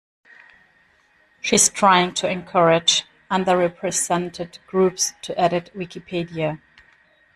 [1.41, 6.59] She's trying to encourage underrepresented groups to edit Wikipedia